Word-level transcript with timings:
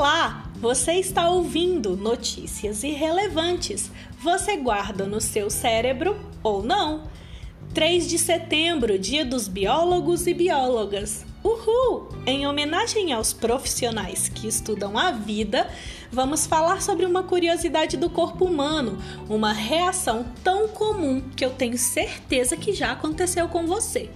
Olá, 0.00 0.44
você 0.56 0.94
está 0.94 1.28
ouvindo 1.28 1.94
notícias 1.94 2.82
irrelevantes. 2.82 3.90
Você 4.18 4.56
guarda 4.56 5.04
no 5.04 5.20
seu 5.20 5.50
cérebro 5.50 6.18
ou 6.42 6.62
não? 6.62 7.02
3 7.74 8.08
de 8.08 8.16
setembro, 8.16 8.98
Dia 8.98 9.26
dos 9.26 9.46
Biólogos 9.46 10.26
e 10.26 10.32
Biólogas. 10.32 11.26
Uhul! 11.44 12.08
Em 12.26 12.46
homenagem 12.46 13.12
aos 13.12 13.34
profissionais 13.34 14.30
que 14.30 14.48
estudam 14.48 14.96
a 14.96 15.10
vida, 15.10 15.68
vamos 16.10 16.46
falar 16.46 16.80
sobre 16.80 17.04
uma 17.04 17.22
curiosidade 17.22 17.98
do 17.98 18.08
corpo 18.08 18.46
humano, 18.46 18.98
uma 19.28 19.52
reação 19.52 20.24
tão 20.42 20.66
comum 20.66 21.20
que 21.36 21.44
eu 21.44 21.50
tenho 21.50 21.76
certeza 21.76 22.56
que 22.56 22.72
já 22.72 22.92
aconteceu 22.92 23.48
com 23.48 23.66
você. 23.66 24.08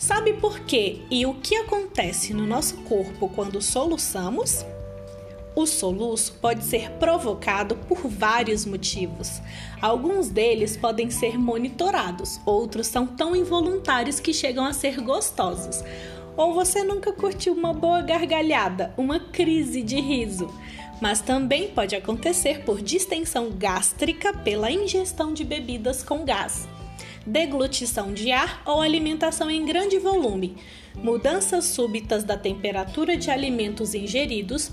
Sabe 0.00 0.32
por 0.32 0.60
quê 0.60 1.02
e 1.10 1.26
o 1.26 1.34
que 1.34 1.54
acontece 1.54 2.32
no 2.32 2.46
nosso 2.46 2.74
corpo 2.84 3.28
quando 3.28 3.60
soluçamos? 3.60 4.64
O 5.54 5.66
soluço 5.66 6.38
pode 6.40 6.64
ser 6.64 6.92
provocado 6.92 7.76
por 7.76 8.08
vários 8.08 8.64
motivos. 8.64 9.42
Alguns 9.78 10.30
deles 10.30 10.74
podem 10.74 11.10
ser 11.10 11.38
monitorados, 11.38 12.40
outros 12.46 12.86
são 12.86 13.06
tão 13.06 13.36
involuntários 13.36 14.18
que 14.18 14.32
chegam 14.32 14.64
a 14.64 14.72
ser 14.72 15.02
gostosos. 15.02 15.84
Ou 16.34 16.54
você 16.54 16.82
nunca 16.82 17.12
curtiu 17.12 17.52
uma 17.52 17.74
boa 17.74 18.00
gargalhada, 18.00 18.94
uma 18.96 19.20
crise 19.20 19.82
de 19.82 20.00
riso. 20.00 20.50
Mas 20.98 21.20
também 21.20 21.68
pode 21.72 21.94
acontecer 21.94 22.64
por 22.64 22.80
distensão 22.80 23.50
gástrica 23.50 24.32
pela 24.32 24.72
ingestão 24.72 25.34
de 25.34 25.44
bebidas 25.44 26.02
com 26.02 26.24
gás 26.24 26.66
deglutição 27.26 28.12
de 28.12 28.30
ar 28.32 28.62
ou 28.64 28.80
alimentação 28.80 29.50
em 29.50 29.64
grande 29.64 29.98
volume, 29.98 30.56
mudanças 30.94 31.66
súbitas 31.66 32.24
da 32.24 32.36
temperatura 32.36 33.16
de 33.16 33.30
alimentos 33.30 33.94
ingeridos, 33.94 34.70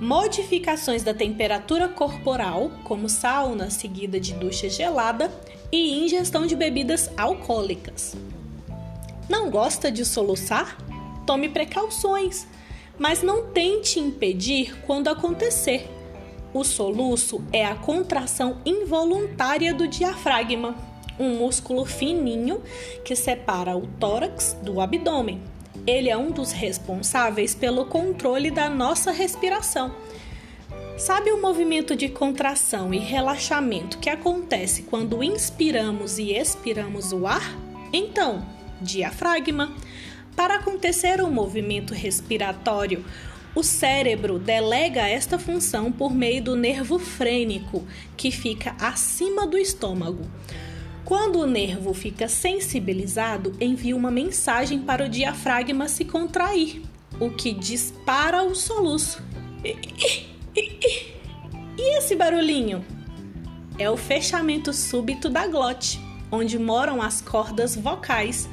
modificações 0.00 1.02
da 1.02 1.14
temperatura 1.14 1.88
corporal, 1.88 2.70
como 2.84 3.08
sauna 3.08 3.70
seguida 3.70 4.18
de 4.18 4.34
ducha 4.34 4.68
gelada, 4.68 5.32
e 5.70 6.04
ingestão 6.04 6.46
de 6.46 6.54
bebidas 6.54 7.10
alcoólicas. 7.16 8.14
Não 9.28 9.50
gosta 9.50 9.90
de 9.90 10.04
soluçar? 10.04 10.76
Tome 11.26 11.48
precauções, 11.48 12.46
mas 12.98 13.22
não 13.22 13.46
tente 13.50 13.98
impedir 13.98 14.76
quando 14.86 15.08
acontecer. 15.08 15.88
O 16.52 16.64
soluço 16.64 17.42
é 17.50 17.64
a 17.64 17.74
contração 17.74 18.58
involuntária 18.66 19.72
do 19.72 19.88
diafragma 19.88 20.91
um 21.18 21.36
músculo 21.36 21.84
fininho 21.84 22.62
que 23.04 23.14
separa 23.14 23.76
o 23.76 23.86
tórax 23.98 24.56
do 24.62 24.80
abdômen. 24.80 25.40
Ele 25.86 26.08
é 26.08 26.16
um 26.16 26.30
dos 26.30 26.52
responsáveis 26.52 27.54
pelo 27.54 27.86
controle 27.86 28.50
da 28.50 28.68
nossa 28.68 29.10
respiração. 29.10 29.94
Sabe 30.96 31.32
o 31.32 31.40
movimento 31.40 31.96
de 31.96 32.08
contração 32.08 32.94
e 32.94 32.98
relaxamento 32.98 33.98
que 33.98 34.10
acontece 34.10 34.82
quando 34.82 35.22
inspiramos 35.22 36.18
e 36.18 36.32
expiramos 36.32 37.12
o 37.12 37.26
ar? 37.26 37.58
Então, 37.92 38.46
diafragma. 38.80 39.74
Para 40.36 40.56
acontecer 40.56 41.20
o 41.20 41.26
um 41.26 41.30
movimento 41.30 41.92
respiratório, 41.92 43.04
o 43.54 43.62
cérebro 43.62 44.38
delega 44.38 45.08
esta 45.08 45.38
função 45.38 45.92
por 45.92 46.14
meio 46.14 46.42
do 46.42 46.56
nervo 46.56 46.98
frênico, 46.98 47.86
que 48.16 48.30
fica 48.30 48.74
acima 48.78 49.46
do 49.46 49.58
estômago. 49.58 50.26
Quando 51.04 51.40
o 51.40 51.46
nervo 51.46 51.92
fica 51.92 52.28
sensibilizado, 52.28 53.52
envia 53.60 53.96
uma 53.96 54.10
mensagem 54.10 54.80
para 54.80 55.04
o 55.04 55.08
diafragma 55.08 55.88
se 55.88 56.04
contrair, 56.04 56.82
o 57.18 57.28
que 57.30 57.52
dispara 57.52 58.44
o 58.44 58.54
soluço. 58.54 59.20
E 61.76 61.98
esse 61.98 62.14
barulhinho? 62.14 62.84
É 63.78 63.90
o 63.90 63.96
fechamento 63.96 64.72
súbito 64.72 65.28
da 65.28 65.46
glote, 65.48 65.98
onde 66.30 66.56
moram 66.58 67.02
as 67.02 67.20
cordas 67.20 67.74
vocais. 67.74 68.48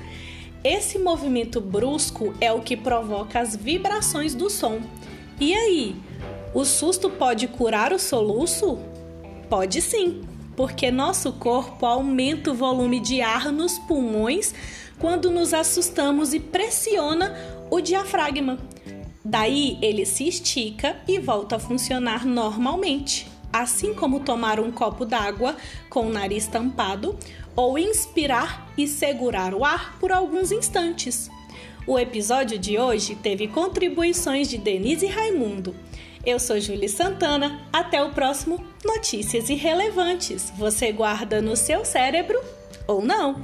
Esse 0.63 0.97
movimento 0.97 1.61
brusco 1.61 2.33
é 2.41 2.51
o 2.51 2.61
que 2.61 2.75
provoca 2.75 3.39
as 3.39 3.55
vibrações 3.55 4.33
do 4.33 4.49
som. 4.49 4.81
E 5.39 5.53
aí, 5.53 5.95
o 6.53 6.65
susto 6.65 7.09
pode 7.11 7.47
curar 7.47 7.93
o 7.93 7.99
soluço? 7.99 8.79
Pode 9.49 9.81
sim 9.81 10.21
porque 10.59 10.91
nosso 10.91 11.31
corpo 11.31 11.85
aumenta 11.85 12.51
o 12.51 12.53
volume 12.53 12.99
de 12.99 13.21
ar 13.21 13.49
nos 13.49 13.79
pulmões 13.79 14.53
quando 14.99 15.31
nos 15.31 15.53
assustamos 15.53 16.33
e 16.33 16.39
pressiona 16.41 17.33
o 17.71 17.79
diafragma. 17.79 18.59
Daí 19.23 19.77
ele 19.81 20.05
se 20.05 20.27
estica 20.27 20.97
e 21.07 21.17
volta 21.17 21.55
a 21.55 21.59
funcionar 21.59 22.25
normalmente, 22.25 23.25
assim 23.53 23.93
como 23.93 24.19
tomar 24.19 24.59
um 24.59 24.69
copo 24.69 25.05
d'água 25.05 25.55
com 25.89 26.07
o 26.07 26.11
nariz 26.11 26.45
tampado 26.45 27.17
ou 27.55 27.79
inspirar 27.79 28.69
e 28.77 28.85
segurar 28.85 29.53
o 29.53 29.63
ar 29.63 29.97
por 29.97 30.11
alguns 30.11 30.51
instantes. 30.51 31.31
O 31.87 31.97
episódio 31.97 32.59
de 32.59 32.77
hoje 32.77 33.15
teve 33.15 33.47
contribuições 33.47 34.49
de 34.49 34.57
Denise 34.57 35.07
Raimundo. 35.07 35.73
Eu 36.25 36.37
sou 36.37 36.59
Julie 36.59 36.89
Santana. 36.89 37.61
Até 37.71 38.03
o 38.03 38.11
próximo 38.11 38.63
Notícias 38.83 39.49
Irrelevantes. 39.49 40.51
Você 40.57 40.91
guarda 40.91 41.41
no 41.41 41.55
seu 41.55 41.85
cérebro 41.85 42.39
ou 42.85 43.01
não? 43.01 43.41